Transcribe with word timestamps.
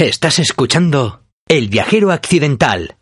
Estás 0.00 0.38
escuchando 0.38 1.24
El 1.46 1.68
viajero 1.68 2.10
accidental 2.10 2.96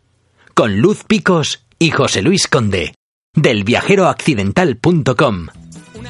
con 0.53 0.81
Luz 0.81 1.05
Picos 1.05 1.65
y 1.79 1.91
José 1.91 2.21
Luis 2.21 2.49
Conde 2.49 2.93
del 3.33 3.63
viajeroaccidental.com 3.63 5.47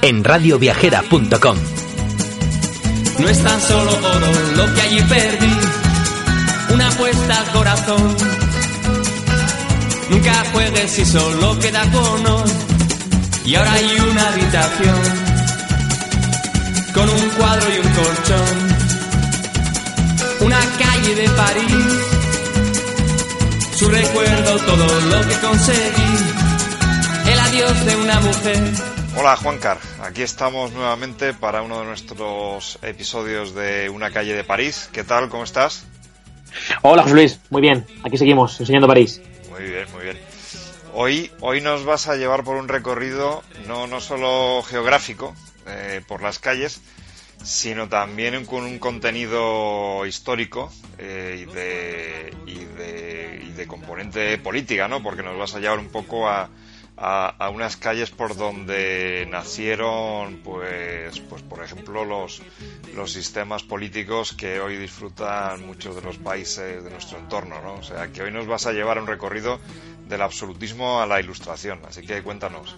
en 0.01 0.23
radioviajera.com. 0.23 1.57
No 3.19 3.29
es 3.29 3.43
tan 3.43 3.61
solo 3.61 3.91
oro 3.91 4.27
lo 4.55 4.73
que 4.73 4.81
allí 4.81 5.01
perdí, 5.01 5.53
una 6.73 6.87
apuesta 6.87 7.39
al 7.39 7.51
corazón. 7.51 8.15
Nunca 10.09 10.43
juegues 10.51 10.89
si 10.89 11.05
solo 11.05 11.59
queda 11.59 11.83
cono 11.91 12.43
y 13.45 13.53
ahora 13.53 13.73
hay 13.73 13.95
una 14.09 14.27
habitación 14.29 15.01
con 16.95 17.09
un 17.09 17.29
cuadro 17.37 17.67
y 17.75 17.77
un 17.77 17.93
colchón 17.93 18.88
una 20.41 20.59
calle 20.77 21.15
de 21.15 21.29
París. 21.29 22.19
Su 23.75 23.89
recuerdo, 23.89 24.57
todo 24.59 25.01
lo 25.01 25.27
que 25.27 25.35
conseguí, 25.35 26.17
el 27.31 27.39
adiós 27.39 27.85
de 27.85 27.95
una 27.95 28.19
mujer. 28.19 28.73
Hola 29.17 29.35
Juancar, 29.35 29.77
aquí 30.01 30.21
estamos 30.21 30.71
nuevamente 30.71 31.33
para 31.33 31.61
uno 31.61 31.79
de 31.79 31.85
nuestros 31.85 32.77
episodios 32.81 33.55
de 33.55 33.89
Una 33.89 34.11
calle 34.11 34.33
de 34.33 34.43
París. 34.43 34.89
¿Qué 34.91 35.03
tal? 35.03 35.29
¿Cómo 35.29 35.43
estás? 35.43 35.85
Hola 36.81 37.03
José 37.03 37.15
Luis, 37.15 37.39
muy 37.49 37.61
bien, 37.61 37.85
aquí 38.03 38.17
seguimos 38.17 38.59
enseñando 38.59 38.87
París. 38.87 39.21
Muy 39.49 39.63
bien, 39.63 39.85
muy 39.93 40.03
bien. 40.03 40.17
Hoy, 40.93 41.31
hoy 41.39 41.61
nos 41.61 41.85
vas 41.85 42.07
a 42.07 42.15
llevar 42.15 42.43
por 42.43 42.55
un 42.55 42.67
recorrido 42.67 43.43
no, 43.67 43.87
no 43.87 44.01
solo 44.01 44.63
geográfico 44.63 45.35
eh, 45.67 46.01
por 46.07 46.21
las 46.21 46.39
calles, 46.39 46.81
sino 47.43 47.87
también 47.87 48.45
con 48.45 48.63
un 48.63 48.79
contenido 48.79 50.05
histórico 50.05 50.71
eh, 50.97 51.45
y, 51.47 51.53
de, 51.53 52.33
y, 52.45 52.65
de, 52.65 53.45
y, 53.47 53.51
de, 53.51 53.67
componente 53.67 54.37
política, 54.37 54.87
¿no? 54.87 55.01
Porque 55.01 55.23
nos 55.23 55.37
vas 55.37 55.55
a 55.55 55.59
llevar 55.59 55.79
un 55.79 55.89
poco 55.89 56.27
a, 56.27 56.49
a, 57.01 57.49
unas 57.49 57.77
calles 57.77 58.11
por 58.11 58.35
donde 58.35 59.25
nacieron, 59.29 60.41
pues, 60.43 61.19
pues 61.21 61.41
por 61.43 61.63
ejemplo, 61.63 62.03
los, 62.03 62.41
los 62.93 63.11
sistemas 63.11 63.63
políticos 63.63 64.33
que 64.33 64.59
hoy 64.59 64.75
disfrutan 64.75 65.65
muchos 65.65 65.95
de 65.95 66.01
los 66.01 66.17
países 66.17 66.83
de 66.83 66.89
nuestro 66.89 67.17
entorno, 67.17 67.61
¿no? 67.61 67.75
O 67.75 67.83
sea, 67.83 68.11
que 68.11 68.21
hoy 68.21 68.31
nos 68.31 68.47
vas 68.47 68.67
a 68.67 68.73
llevar 68.73 68.97
a 68.97 69.01
un 69.01 69.07
recorrido 69.07 69.59
del 70.09 70.21
absolutismo 70.21 70.99
a 71.01 71.05
la 71.05 71.21
ilustración. 71.21 71.79
Así 71.87 72.01
que 72.01 72.21
cuéntanos. 72.21 72.75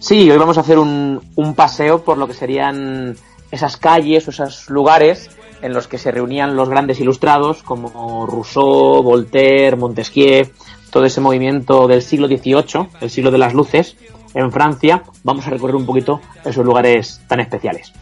Sí, 0.00 0.30
hoy 0.30 0.38
vamos 0.38 0.58
a 0.58 0.62
hacer 0.62 0.78
un, 0.78 1.22
un 1.36 1.54
paseo 1.54 2.04
por 2.04 2.18
lo 2.18 2.26
que 2.26 2.34
serían 2.34 3.16
esas 3.50 3.76
calles 3.76 4.26
o 4.26 4.30
esos 4.30 4.70
lugares 4.70 5.30
en 5.62 5.72
los 5.72 5.86
que 5.86 5.98
se 5.98 6.10
reunían 6.10 6.56
los 6.56 6.68
grandes 6.68 7.00
ilustrados 7.00 7.62
como 7.62 8.26
Rousseau, 8.26 9.02
Voltaire, 9.02 9.76
Montesquieu, 9.76 10.48
todo 10.90 11.04
ese 11.04 11.20
movimiento 11.20 11.86
del 11.86 12.02
siglo 12.02 12.26
XVIII, 12.26 12.88
el 13.00 13.10
siglo 13.10 13.30
de 13.30 13.38
las 13.38 13.54
luces, 13.54 13.96
en 14.34 14.50
Francia, 14.52 15.02
vamos 15.24 15.46
a 15.46 15.50
recorrer 15.50 15.76
un 15.76 15.86
poquito 15.86 16.20
esos 16.44 16.64
lugares 16.64 17.20
tan 17.26 17.40
especiales. 17.40 17.92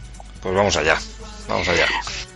Pues 0.41 0.55
vamos 0.55 0.75
allá, 0.77 0.95
vamos 1.47 1.67
allá. 1.67 1.85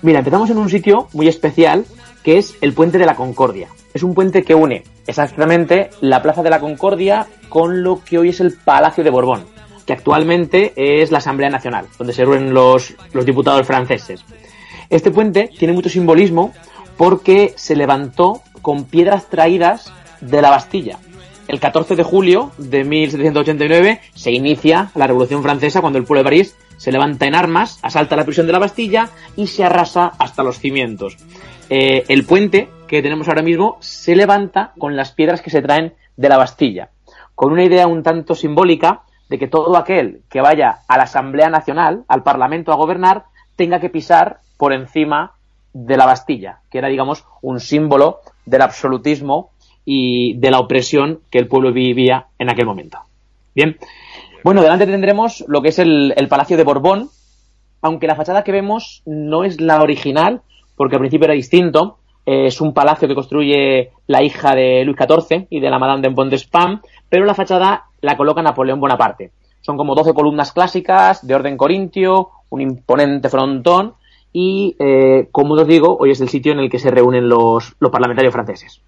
Mira, 0.02 0.20
empezamos 0.20 0.50
en 0.50 0.58
un 0.58 0.70
sitio 0.70 1.08
muy 1.14 1.28
especial 1.28 1.86
que 2.24 2.38
es 2.38 2.56
el 2.62 2.74
Puente 2.74 2.98
de 2.98 3.06
la 3.06 3.16
Concordia. 3.16 3.68
Es 3.94 4.02
un 4.02 4.16
puente 4.16 4.44
que 4.44 4.56
une 4.56 4.84
exactamente 5.06 5.92
la 6.02 6.22
Plaza 6.22 6.42
de 6.42 6.50
la 6.50 6.60
Concordia 6.60 7.28
con 7.50 7.84
lo 7.84 8.04
que 8.04 8.18
hoy 8.18 8.30
es 8.30 8.40
el 8.40 8.54
Palacio 8.54 9.04
de 9.04 9.12
Borbón 9.12 9.53
que 9.86 9.94
actualmente 9.94 10.74
es 10.76 11.12
la 11.12 11.18
Asamblea 11.20 11.50
Nacional, 11.50 11.88
donde 11.98 12.14
se 12.14 12.24
reúnen 12.26 12.54
los, 12.54 12.94
los 13.14 13.26
diputados 13.26 13.68
franceses. 13.68 14.24
Este 14.90 15.12
puente 15.12 15.50
tiene 15.58 15.74
mucho 15.74 15.90
simbolismo 15.90 16.54
porque 16.98 17.54
se 17.56 17.76
levantó 17.76 18.42
con 18.62 18.86
piedras 18.86 19.30
traídas 19.30 19.92
de 20.22 20.42
la 20.42 20.50
Bastilla. 20.50 21.00
El 21.48 21.60
14 21.60 21.96
de 21.96 22.04
julio 22.04 22.52
de 22.58 22.84
1789 22.84 24.00
se 24.14 24.32
inicia 24.32 24.92
la 24.96 25.08
Revolución 25.08 25.44
Francesa 25.44 25.82
cuando 25.82 26.00
el 26.00 26.06
pueblo 26.06 26.20
de 26.20 26.30
París 26.30 26.56
se 26.78 26.92
levanta 26.92 27.26
en 27.26 27.36
armas, 27.36 27.80
asalta 27.82 28.16
la 28.16 28.26
prisión 28.26 28.48
de 28.48 28.54
la 28.54 28.60
Bastilla 28.60 29.10
y 29.36 29.48
se 29.48 29.64
arrasa 29.64 30.14
hasta 30.18 30.44
los 30.44 30.60
cimientos. 30.60 31.18
Eh, 31.70 32.06
el 32.08 32.26
puente 32.26 32.70
que 32.88 33.02
tenemos 33.02 33.28
ahora 33.28 33.42
mismo 33.42 33.78
se 33.80 34.16
levanta 34.16 34.74
con 34.78 34.96
las 34.96 35.12
piedras 35.12 35.42
que 35.42 35.50
se 35.50 35.62
traen 35.62 35.94
de 36.16 36.30
la 36.30 36.38
Bastilla, 36.38 36.92
con 37.36 37.52
una 37.52 37.64
idea 37.64 37.88
un 37.88 38.04
tanto 38.04 38.36
simbólica 38.36 39.04
de 39.34 39.40
que 39.40 39.48
todo 39.48 39.76
aquel 39.78 40.22
que 40.30 40.42
vaya 40.42 40.82
a 40.88 40.96
la 40.96 41.06
Asamblea 41.06 41.50
Nacional, 41.50 42.04
al 42.08 42.22
Parlamento 42.22 42.72
a 42.72 42.76
gobernar, 42.76 43.24
tenga 43.56 43.80
que 43.80 43.90
pisar 43.90 44.42
por 44.58 44.74
encima 44.74 45.32
de 45.74 45.98
la 45.98 46.06
Bastilla, 46.06 46.60
que 46.70 46.78
era, 46.78 46.88
digamos, 46.88 47.26
un 47.42 47.60
símbolo 47.60 48.20
del 48.46 48.62
absolutismo 48.62 49.50
y 49.86 50.38
de 50.38 50.52
la 50.52 50.60
opresión 50.60 51.22
que 51.32 51.40
el 51.40 51.48
pueblo 51.48 51.74
vivía 51.74 52.28
en 52.38 52.52
aquel 52.52 52.68
momento. 52.68 53.00
Bien. 53.56 53.76
Bueno, 54.44 54.62
delante 54.62 54.86
tendremos 54.86 55.44
lo 55.48 55.64
que 55.64 55.70
es 55.70 55.80
el, 55.80 56.14
el 56.16 56.28
Palacio 56.28 56.56
de 56.56 56.64
Borbón, 56.64 57.10
aunque 57.82 58.06
la 58.06 58.16
fachada 58.16 58.44
que 58.44 58.52
vemos 58.52 59.02
no 59.08 59.46
es 59.46 59.60
la 59.60 59.82
original, 59.82 60.44
porque 60.76 60.98
al 60.98 61.00
principio 61.00 61.26
era 61.26 61.34
distinto. 61.34 61.98
Es 62.26 62.62
un 62.62 62.74
palacio 62.74 63.08
que 63.08 63.16
construye 63.16 63.92
la 64.08 64.24
hija 64.24 64.56
de 64.56 64.84
Luis 64.86 64.98
XIV 64.98 65.48
y 65.50 65.60
de 65.60 65.70
la 65.70 65.80
Madame 65.80 66.02
de 66.02 66.10
Montespan, 66.10 66.82
pero 67.10 67.26
la 67.26 67.34
fachada 67.34 67.86
la 68.02 68.16
coloca 68.18 68.42
Napoleón 68.42 68.80
Bonaparte. 68.80 69.32
Son 69.62 69.78
como 69.78 69.96
12 69.96 70.14
columnas 70.14 70.52
clásicas 70.52 71.26
de 71.26 71.36
orden 71.36 71.58
corintio, 71.58 72.30
un 72.50 72.62
imponente 72.62 73.30
frontón 73.30 73.94
y, 74.32 74.76
eh, 74.80 75.28
como 75.32 75.54
os 75.54 75.68
digo, 75.68 75.98
hoy 76.00 76.12
es 76.12 76.22
el 76.22 76.30
sitio 76.30 76.52
en 76.52 76.60
el 76.60 76.70
que 76.70 76.80
se 76.80 76.92
reúnen 76.92 77.30
los, 77.30 77.76
los 77.80 77.92
parlamentarios 77.92 78.34
franceses. 78.34 78.82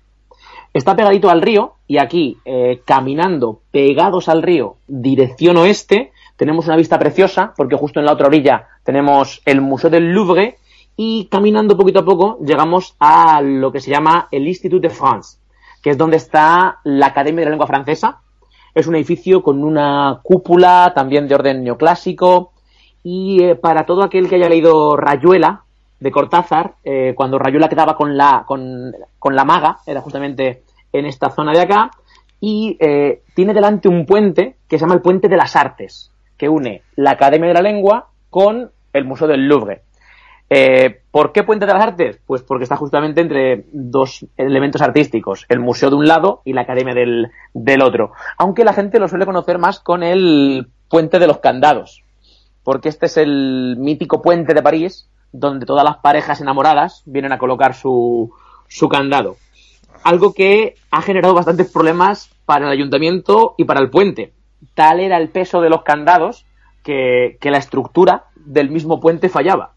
Está 0.73 0.95
pegadito 0.95 1.29
al 1.29 1.41
río 1.41 1.75
y 1.87 1.97
aquí, 1.99 2.37
eh, 2.43 2.81
caminando 2.83 3.61
pegados 3.71 4.27
al 4.27 4.43
río, 4.43 4.75
dirección 4.87 5.55
oeste, 5.55 6.11
tenemos 6.35 6.67
una 6.67 6.75
vista 6.75 6.99
preciosa 6.99 7.53
porque 7.55 7.77
justo 7.77 7.99
en 7.99 8.05
la 8.05 8.11
otra 8.11 8.27
orilla 8.27 8.67
tenemos 8.83 9.41
el 9.45 9.61
Museo 9.61 9.89
del 9.89 10.11
Louvre 10.11 10.57
y 10.97 11.27
caminando 11.27 11.77
poquito 11.77 11.99
a 11.99 12.05
poco 12.05 12.37
llegamos 12.45 12.95
a 12.99 13.41
lo 13.41 13.71
que 13.71 13.79
se 13.79 13.91
llama 13.91 14.27
el 14.31 14.47
Institut 14.47 14.81
de 14.81 14.89
France, 14.89 15.37
que 15.81 15.89
es 15.89 15.97
donde 15.97 16.17
está 16.17 16.79
la 16.83 17.07
Academia 17.07 17.41
de 17.41 17.45
la 17.45 17.51
Lengua 17.51 17.67
Francesa, 17.67 18.21
es 18.73 18.87
un 18.87 18.95
edificio 18.95 19.41
con 19.41 19.63
una 19.63 20.19
cúpula 20.21 20.91
también 20.93 21.27
de 21.27 21.35
orden 21.35 21.63
neoclásico 21.63 22.51
y 23.03 23.43
eh, 23.43 23.55
para 23.55 23.85
todo 23.85 24.03
aquel 24.03 24.27
que 24.27 24.35
haya 24.35 24.49
leído 24.49 24.97
Rayuela 24.97 25.63
de 25.99 26.11
Cortázar, 26.11 26.75
eh, 26.83 27.13
cuando 27.15 27.39
Rayuela 27.39 27.69
quedaba 27.69 27.95
con 27.95 28.17
la, 28.17 28.43
con, 28.45 28.93
con, 29.17 29.35
la 29.35 29.45
maga, 29.45 29.77
era 29.85 30.01
justamente 30.01 30.63
en 30.91 31.05
esta 31.05 31.29
zona 31.29 31.53
de 31.53 31.61
acá, 31.61 31.89
y 32.39 32.77
eh, 32.79 33.21
tiene 33.33 33.53
delante 33.53 33.87
un 33.87 34.05
puente 34.05 34.57
que 34.67 34.77
se 34.77 34.81
llama 34.81 34.95
el 34.95 35.01
Puente 35.01 35.29
de 35.29 35.37
las 35.37 35.55
Artes, 35.55 36.11
que 36.37 36.49
une 36.49 36.81
la 36.95 37.11
Academia 37.11 37.47
de 37.47 37.53
la 37.53 37.61
Lengua 37.61 38.09
con 38.29 38.71
el 38.91 39.05
Museo 39.05 39.27
del 39.27 39.47
Louvre. 39.47 39.84
Eh, 40.49 41.01
¿Por 41.09 41.31
qué 41.31 41.43
Puente 41.43 41.65
de 41.65 41.73
las 41.73 41.83
Artes? 41.83 42.19
Pues 42.25 42.43
porque 42.43 42.63
está 42.63 42.75
justamente 42.75 43.21
entre 43.21 43.65
dos 43.71 44.25
elementos 44.37 44.81
artísticos, 44.81 45.45
el 45.49 45.59
museo 45.59 45.89
de 45.89 45.95
un 45.95 46.07
lado 46.07 46.41
y 46.45 46.53
la 46.53 46.61
academia 46.61 46.93
del, 46.93 47.31
del 47.53 47.81
otro. 47.81 48.11
Aunque 48.37 48.63
la 48.63 48.73
gente 48.73 48.99
lo 48.99 49.07
suele 49.07 49.25
conocer 49.25 49.57
más 49.57 49.79
con 49.79 50.03
el 50.03 50.67
Puente 50.89 51.17
de 51.17 51.27
los 51.27 51.39
Candados, 51.39 52.03
porque 52.63 52.89
este 52.89 53.07
es 53.07 53.17
el 53.17 53.75
mítico 53.79 54.21
puente 54.21 54.53
de 54.53 54.61
París 54.61 55.09
donde 55.31 55.65
todas 55.65 55.83
las 55.83 55.97
parejas 55.97 56.39
enamoradas 56.39 57.01
vienen 57.05 57.33
a 57.33 57.37
colocar 57.37 57.73
su, 57.73 58.31
su 58.67 58.87
candado. 58.87 59.35
Algo 60.03 60.33
que 60.33 60.75
ha 60.91 61.01
generado 61.01 61.33
bastantes 61.33 61.71
problemas 61.71 62.29
para 62.45 62.67
el 62.67 62.71
ayuntamiento 62.71 63.55
y 63.57 63.65
para 63.65 63.81
el 63.81 63.89
puente. 63.89 64.33
Tal 64.75 64.99
era 64.99 65.17
el 65.17 65.29
peso 65.29 65.59
de 65.61 65.69
los 65.69 65.83
candados 65.83 66.45
que, 66.83 67.37
que 67.41 67.51
la 67.51 67.57
estructura 67.57 68.25
del 68.35 68.69
mismo 68.69 68.99
puente 68.99 69.27
fallaba 69.27 69.74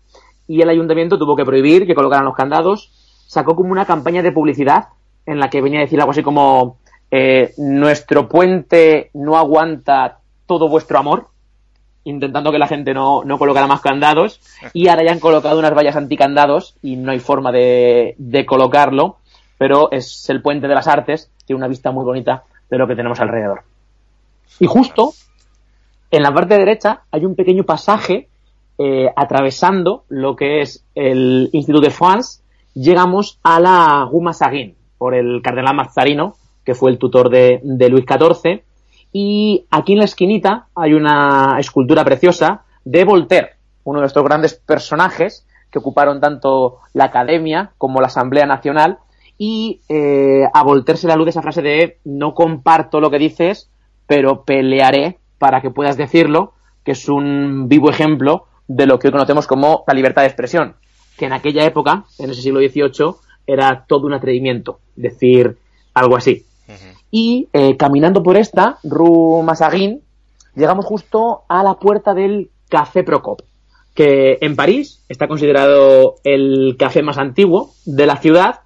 y 0.49 0.63
el 0.63 0.71
ayuntamiento 0.71 1.19
tuvo 1.19 1.37
que 1.37 1.45
prohibir 1.45 1.87
que 1.87 1.95
colocaran 1.95 2.25
los 2.25 2.35
candados. 2.35 2.91
Sacó 3.27 3.55
como 3.55 3.71
una 3.71 3.85
campaña 3.85 4.23
de 4.23 4.33
publicidad 4.33 4.89
en 5.27 5.39
la 5.39 5.51
que 5.51 5.61
venía 5.61 5.81
a 5.81 5.83
decir 5.83 6.01
algo 6.01 6.13
así 6.13 6.23
como 6.23 6.79
eh, 7.11 7.53
nuestro 7.59 8.29
puente 8.29 9.11
no 9.13 9.37
aguanta 9.37 10.21
todo 10.47 10.69
vuestro 10.69 10.99
amor, 10.99 11.29
intentando 12.05 12.51
que 12.51 12.59
la 12.59 12.67
gente 12.67 12.95
no, 12.95 13.23
no 13.25 13.39
colocara 13.39 13.67
más 13.67 13.83
candados 13.83 14.41
y 14.73 14.89
ahora 14.89 15.05
ya 15.05 15.13
han 15.13 15.21
colocado 15.21 15.59
unas 15.59 15.75
vallas 15.75 15.97
anticandados 15.97 16.77
y 16.83 16.97
no 16.97 17.13
hay 17.13 17.21
forma 17.21 17.53
de, 17.53 18.15
de 18.17 18.47
colocarlo, 18.47 19.19
pero 19.59 19.91
es 19.93 20.29
el 20.31 20.41
puente 20.41 20.67
de 20.67 20.75
las 20.75 20.89
artes, 20.89 21.31
tiene 21.45 21.59
una 21.59 21.69
vista 21.69 21.91
muy 21.91 22.05
bonita 22.05 22.45
de 22.71 22.79
lo 22.79 22.87
que 22.87 22.97
tenemos 22.97 23.21
alrededor. 23.21 23.63
Y 24.59 24.67
justo 24.67 25.13
en 26.11 26.23
la 26.23 26.33
parte 26.33 26.57
derecha 26.57 27.03
hay 27.11 27.27
un 27.27 27.35
pequeño 27.35 27.65
pasaje 27.65 28.29
eh, 28.79 29.11
atravesando 29.17 30.05
lo 30.09 30.37
que 30.37 30.61
es 30.61 30.85
el 30.95 31.51
Institut 31.53 31.83
de 31.83 31.91
France, 31.91 32.43
llegamos 32.75 33.39
a 33.43 33.59
la 33.61 34.09
Rue 34.11 34.23
Mazarin, 34.23 34.77
por 34.97 35.15
el 35.15 35.43
cardenal 35.43 35.75
Mazzarino, 35.75 36.35
que 36.65 36.75
fue 36.75 36.91
el 36.91 36.99
tutor 36.99 37.31
de, 37.31 37.61
de, 37.63 37.89
Luis 37.89 38.05
XIV. 38.07 38.63
Y 39.13 39.67
aquí 39.71 39.95
en 39.95 39.99
la 39.99 40.05
esquinita 40.05 40.67
hay 40.75 40.93
una 40.93 41.57
escultura 41.59 42.05
preciosa 42.05 42.63
de 42.85 43.05
Voltaire, 43.05 43.57
uno 43.85 44.01
de 44.01 44.07
estos 44.07 44.25
grandes 44.25 44.55
personajes 44.55 45.47
que 45.71 45.79
ocuparon 45.79 46.21
tanto 46.21 46.79
la 46.93 47.05
Academia 47.05 47.73
como 47.79 48.01
la 48.01 48.09
Asamblea 48.09 48.47
Nacional 48.47 48.99
y 49.39 49.81
eh, 49.89 50.45
a 50.53 50.63
volterse 50.63 51.07
la 51.07 51.17
luz 51.17 51.27
de 51.27 51.31
esa 51.31 51.43
frase 51.43 51.63
de 51.63 51.99
no 52.05 52.35
comparto 52.35 53.01
lo 53.01 53.11
que 53.11 53.19
dices, 53.19 53.71
pero 54.07 54.43
pelearé 54.43 55.19
para 55.39 55.61
que 55.61 55.71
puedas 55.71 55.97
decirlo, 55.97 56.55
que 56.85 56.93
es 56.93 57.09
un 57.09 57.69
vivo 57.69 57.91
ejemplo 57.91 58.48
de 58.69 58.87
lo 58.87 58.99
que 58.99 59.09
hoy 59.09 59.13
conocemos 59.13 59.47
como 59.47 59.83
la 59.87 59.95
libertad 59.95 60.23
de 60.23 60.29
expresión, 60.29 60.77
que 61.17 61.27
en 61.27 61.33
aquella 61.33 61.65
época, 61.65 62.05
en 62.19 62.31
ese 62.31 62.43
siglo 62.43 62.61
XVIII, 62.61 63.15
era 63.47 63.87
todo 63.89 64.07
un 64.07 64.13
atrevimiento 64.13 64.79
decir 64.95 65.57
algo 65.95 66.17
así. 66.17 66.45
Y 67.11 67.49
eh, 67.55 67.77
caminando 67.79 68.23
por 68.23 68.37
esta, 68.37 68.79
Rue 68.85 69.43
Massaguin, 69.43 70.03
llegamos 70.55 70.85
justo 70.85 71.43
a 71.49 71.63
la 71.63 71.75
puerta 71.75 72.13
del 72.13 72.51
Café 72.69 73.03
Procop, 73.03 73.41
que 73.95 74.37
en 74.43 74.55
París 74.55 75.03
está 75.09 75.27
considerado 75.27 76.17
el 76.25 76.77
café 76.79 77.03
más 77.03 77.17
antiguo 77.17 77.73
de 77.87 78.05
la 78.05 78.19
ciudad. 78.19 78.61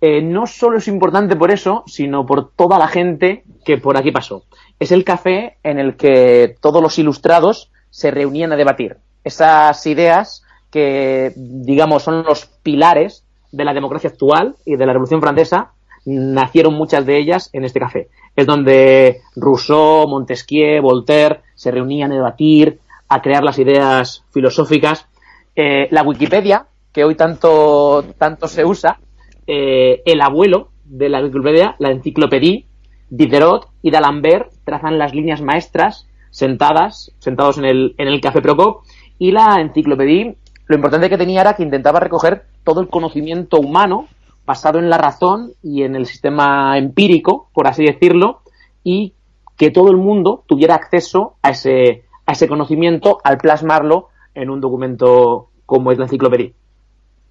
Eh, 0.00 0.22
no 0.22 0.46
solo 0.46 0.78
es 0.78 0.86
importante 0.86 1.34
por 1.34 1.50
eso, 1.50 1.82
sino 1.86 2.24
por 2.24 2.52
toda 2.52 2.78
la 2.78 2.86
gente 2.86 3.42
que 3.64 3.78
por 3.78 3.96
aquí 3.96 4.12
pasó. 4.12 4.44
Es 4.78 4.92
el 4.92 5.02
café 5.02 5.58
en 5.64 5.80
el 5.80 5.96
que 5.96 6.54
todos 6.60 6.80
los 6.80 6.98
ilustrados 7.00 7.72
se 7.90 8.12
reunían 8.12 8.52
a 8.52 8.56
debatir. 8.56 8.98
Esas 9.24 9.86
ideas 9.86 10.44
que, 10.70 11.32
digamos, 11.36 12.02
son 12.02 12.24
los 12.24 12.46
pilares 12.62 13.24
de 13.52 13.64
la 13.64 13.74
democracia 13.74 14.10
actual 14.10 14.56
y 14.64 14.76
de 14.76 14.86
la 14.86 14.92
Revolución 14.92 15.20
Francesa, 15.20 15.72
nacieron 16.04 16.74
muchas 16.74 17.06
de 17.06 17.18
ellas 17.18 17.50
en 17.52 17.64
este 17.64 17.78
café. 17.78 18.08
Es 18.34 18.46
donde 18.46 19.20
Rousseau, 19.36 20.08
Montesquieu, 20.08 20.82
Voltaire 20.82 21.40
se 21.54 21.70
reunían 21.70 22.12
a 22.12 22.16
debatir, 22.16 22.80
a 23.08 23.20
crear 23.20 23.44
las 23.44 23.58
ideas 23.58 24.24
filosóficas. 24.32 25.06
Eh, 25.54 25.88
la 25.90 26.02
Wikipedia, 26.02 26.66
que 26.92 27.04
hoy 27.04 27.14
tanto, 27.14 28.04
tanto 28.18 28.48
se 28.48 28.64
usa, 28.64 28.98
eh, 29.46 30.02
el 30.06 30.20
abuelo 30.22 30.70
de 30.84 31.08
la 31.10 31.22
Wikipedia, 31.22 31.76
la 31.78 31.90
enciclopedia, 31.90 32.64
Diderot 33.10 33.68
y 33.82 33.90
D'Alembert 33.90 34.50
trazan 34.64 34.98
las 34.98 35.14
líneas 35.14 35.42
maestras 35.42 36.08
sentadas, 36.30 37.12
sentados 37.18 37.58
en 37.58 37.66
el, 37.66 37.94
en 37.98 38.08
el 38.08 38.22
Café 38.22 38.40
Procop, 38.40 38.84
y 39.18 39.32
la 39.32 39.60
enciclopedia, 39.60 40.34
lo 40.66 40.76
importante 40.76 41.08
que 41.08 41.18
tenía 41.18 41.40
era 41.42 41.54
que 41.54 41.62
intentaba 41.62 42.00
recoger 42.00 42.46
todo 42.64 42.80
el 42.80 42.88
conocimiento 42.88 43.58
humano 43.58 44.08
basado 44.44 44.78
en 44.78 44.90
la 44.90 44.98
razón 44.98 45.52
y 45.62 45.82
en 45.82 45.94
el 45.94 46.06
sistema 46.06 46.76
empírico, 46.78 47.48
por 47.52 47.66
así 47.66 47.84
decirlo, 47.84 48.42
y 48.82 49.14
que 49.56 49.70
todo 49.70 49.90
el 49.90 49.96
mundo 49.96 50.44
tuviera 50.46 50.74
acceso 50.74 51.36
a 51.42 51.50
ese, 51.50 52.04
a 52.26 52.32
ese 52.32 52.48
conocimiento 52.48 53.18
al 53.22 53.38
plasmarlo 53.38 54.08
en 54.34 54.50
un 54.50 54.60
documento 54.60 55.50
como 55.66 55.92
es 55.92 55.98
la 55.98 56.04
enciclopedia. 56.04 56.52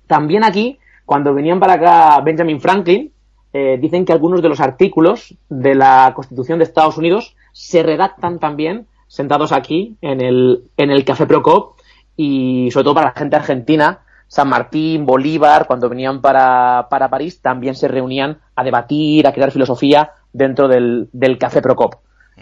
También 0.07 0.43
aquí, 0.43 0.79
cuando 1.05 1.33
venían 1.33 1.59
para 1.59 1.73
acá 1.73 2.21
Benjamin 2.21 2.61
Franklin, 2.61 3.11
eh, 3.53 3.77
dicen 3.81 4.05
que 4.05 4.13
algunos 4.13 4.41
de 4.41 4.47
los 4.49 4.61
artículos 4.61 5.35
de 5.49 5.75
la 5.75 6.13
Constitución 6.15 6.59
de 6.59 6.63
Estados 6.63 6.97
Unidos 6.97 7.35
se 7.51 7.83
redactan 7.83 8.39
también 8.39 8.87
sentados 9.11 9.51
aquí 9.51 9.97
en 9.99 10.21
el, 10.21 10.63
en 10.77 10.89
el 10.89 11.03
Café 11.03 11.25
Procop 11.25 11.77
y 12.15 12.71
sobre 12.71 12.85
todo 12.85 12.95
para 12.95 13.07
la 13.07 13.19
gente 13.19 13.35
argentina 13.35 13.99
San 14.29 14.47
Martín, 14.47 15.05
Bolívar, 15.05 15.67
cuando 15.67 15.89
venían 15.89 16.21
para, 16.21 16.87
para 16.89 17.09
París, 17.09 17.41
también 17.41 17.75
se 17.75 17.89
reunían 17.89 18.39
a 18.55 18.63
debatir, 18.63 19.27
a 19.27 19.33
crear 19.33 19.51
filosofía 19.51 20.11
dentro 20.31 20.69
del, 20.69 21.09
del 21.11 21.37
Café 21.37 21.61
Procop. 21.61 21.95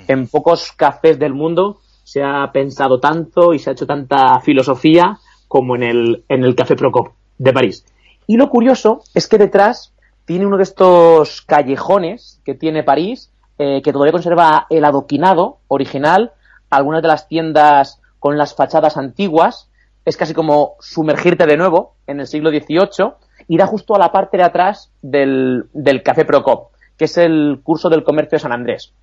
En 0.07 0.27
pocos 0.27 0.71
cafés 0.73 1.17
del 1.17 1.33
mundo 1.33 1.79
se 2.03 2.21
ha 2.21 2.51
pensado 2.51 2.99
tanto 2.99 3.55
y 3.55 3.59
se 3.59 3.71
ha 3.71 3.73
hecho 3.73 3.87
tanta 3.87 4.39
filosofía 4.41 5.17
como 5.47 5.75
en 5.75 5.81
el, 5.81 6.25
en 6.29 6.43
el 6.43 6.53
Café 6.53 6.75
Procop 6.75 7.13
de 7.39 7.51
París. 7.51 7.83
Y 8.27 8.37
lo 8.37 8.51
curioso 8.51 9.01
es 9.15 9.27
que 9.27 9.39
detrás 9.39 9.91
tiene 10.25 10.45
uno 10.45 10.57
de 10.57 10.63
estos 10.63 11.41
callejones 11.41 12.39
que 12.45 12.53
tiene 12.53 12.83
París, 12.83 13.31
eh, 13.57 13.81
que 13.83 13.91
todavía 13.91 14.11
conserva 14.11 14.67
el 14.69 14.85
adoquinado 14.85 15.57
original, 15.67 16.33
algunas 16.69 17.01
de 17.01 17.07
las 17.07 17.27
tiendas 17.27 18.01
con 18.19 18.37
las 18.37 18.55
fachadas 18.55 18.97
antiguas, 18.97 19.69
es 20.05 20.17
casi 20.17 20.33
como 20.33 20.75
sumergirte 20.79 21.45
de 21.45 21.57
nuevo 21.57 21.95
en 22.07 22.19
el 22.19 22.27
siglo 22.27 22.49
XVIII, 22.49 23.13
irá 23.47 23.67
justo 23.67 23.95
a 23.95 23.99
la 23.99 24.11
parte 24.11 24.37
de 24.37 24.43
atrás 24.43 24.91
del, 25.01 25.65
del 25.73 26.03
Café 26.03 26.25
Procop, 26.25 26.71
que 26.97 27.05
es 27.05 27.17
el 27.17 27.61
curso 27.63 27.89
del 27.89 28.03
comercio 28.03 28.35
de 28.35 28.41
San 28.41 28.51
Andrés. 28.51 28.93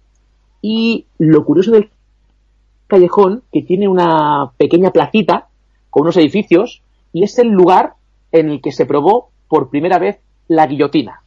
Y 0.60 1.06
lo 1.18 1.44
curioso 1.44 1.70
del 1.72 1.90
callejón, 2.86 3.42
que 3.52 3.62
tiene 3.62 3.88
una 3.88 4.52
pequeña 4.56 4.90
placita 4.90 5.48
con 5.90 6.02
unos 6.02 6.16
edificios, 6.16 6.82
y 7.12 7.24
es 7.24 7.38
el 7.38 7.48
lugar 7.48 7.94
en 8.32 8.50
el 8.50 8.60
que 8.60 8.72
se 8.72 8.86
probó 8.86 9.30
por 9.48 9.70
primera 9.70 9.98
vez 9.98 10.20
la 10.48 10.66
guillotina. 10.66 11.22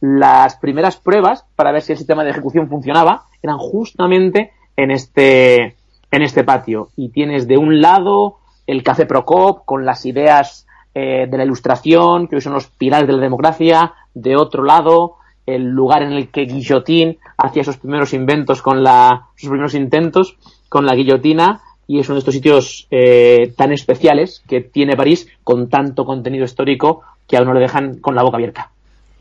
Las 0.00 0.56
primeras 0.56 0.96
pruebas 0.96 1.46
para 1.56 1.72
ver 1.72 1.82
si 1.82 1.92
el 1.92 1.98
sistema 1.98 2.24
de 2.24 2.30
ejecución 2.30 2.68
funcionaba 2.68 3.24
eran 3.42 3.58
justamente 3.58 4.52
en 4.76 4.90
este, 4.90 5.76
en 6.10 6.22
este 6.22 6.44
patio. 6.44 6.90
Y 6.96 7.10
tienes 7.10 7.46
de 7.46 7.56
un 7.56 7.80
lado 7.80 8.38
el 8.66 8.82
Café 8.82 9.06
Procop 9.06 9.64
con 9.64 9.84
las 9.84 10.06
ideas 10.06 10.66
eh, 10.94 11.26
de 11.28 11.36
la 11.36 11.44
ilustración, 11.44 12.28
que 12.28 12.36
hoy 12.36 12.40
son 12.40 12.54
los 12.54 12.66
pilares 12.66 13.06
de 13.06 13.14
la 13.14 13.22
democracia, 13.22 13.94
de 14.14 14.36
otro 14.36 14.62
lado, 14.62 15.16
el 15.46 15.64
lugar 15.64 16.02
en 16.02 16.12
el 16.12 16.28
que 16.28 16.42
Guillotín 16.42 17.18
hacía 17.36 17.64
sus 17.64 17.76
primeros 17.76 18.14
inventos 18.14 18.62
con 18.62 18.82
la, 18.82 19.26
sus 19.36 19.50
primeros 19.50 19.74
intentos 19.74 20.36
con 20.68 20.86
la 20.86 20.94
guillotina, 20.94 21.60
y 21.86 22.00
es 22.00 22.08
uno 22.08 22.14
de 22.14 22.18
estos 22.20 22.34
sitios 22.34 22.86
eh, 22.90 23.52
tan 23.56 23.72
especiales 23.72 24.42
que 24.48 24.60
tiene 24.60 24.96
París 24.96 25.28
con 25.44 25.68
tanto 25.68 26.04
contenido 26.04 26.44
histórico 26.44 27.02
que 27.28 27.36
a 27.36 27.42
uno 27.42 27.52
le 27.52 27.60
dejan 27.60 27.98
con 27.98 28.14
la 28.14 28.22
boca 28.22 28.38
abierta. 28.38 28.70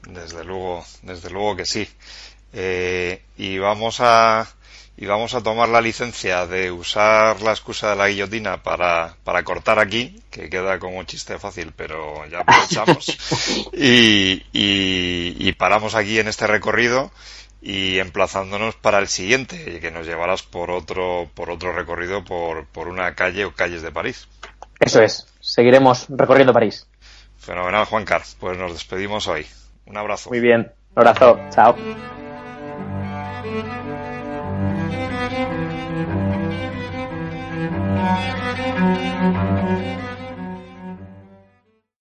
Desde 0.07 0.44
luego, 0.44 0.83
desde 1.01 1.29
luego 1.29 1.56
que 1.56 1.65
sí. 1.65 1.88
Eh, 2.53 3.21
y 3.38 3.57
vamos 3.57 3.99
a, 3.99 4.47
y 4.95 5.06
vamos 5.06 5.34
a 5.34 5.42
tomar 5.42 5.69
la 5.69 5.81
licencia 5.81 6.45
de 6.45 6.72
usar 6.72 7.42
la 7.42 7.51
excusa 7.51 7.92
de 7.92 7.95
la 7.95 8.10
guillotina 8.10 8.62
para, 8.62 9.16
para 9.24 9.44
cortar 9.44 9.80
aquí, 9.80 10.22
que 10.30 10.50
queda 10.50 10.78
como 10.80 11.00
un 11.00 11.06
chiste 11.06 11.40
fácil, 11.40 11.74
pero 11.75 12.25
ya 12.28 12.42
aprovechamos. 12.42 13.18
y, 13.74 14.44
y, 14.54 15.51
paramos 15.54 15.95
aquí 15.95 16.19
en 16.19 16.28
este 16.28 16.45
recorrido 16.45 17.12
y 17.62 18.00
emplazándonos 18.00 18.75
para 18.75 19.00
el 19.00 19.07
siguiente, 19.07 19.80
que 19.80 19.92
nos 19.92 20.06
llevarás 20.06 20.44
por 20.44 20.69
otro, 20.69 21.30
por 21.34 21.50
otro 21.50 21.74
recorrido 21.74 22.24
por, 22.24 22.68
por 22.68 22.88
una 22.88 23.16
calle 23.16 23.45
o 23.45 23.54
calles 23.54 23.81
de 23.81 23.92
París. 23.92 24.28
Eso 24.80 25.01
es, 25.01 25.28
seguiremos 25.40 26.06
recorriendo 26.10 26.54
París. 26.54 26.88
Fenomenal, 27.38 27.86
Juan 27.86 28.06
Carlos. 28.06 28.36
Pues 28.40 28.57
nos 28.57 28.74
despedimos 28.74 29.28
hoy. 29.28 29.45
Un 29.86 29.98
abrazo. 29.98 30.30
Muy 30.30 30.40
bien, 30.40 30.72
un 30.95 31.07
abrazo, 31.07 31.40
chao. 31.50 31.76